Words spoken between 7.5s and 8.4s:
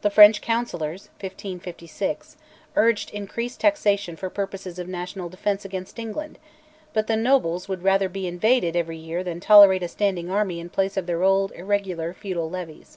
would rather be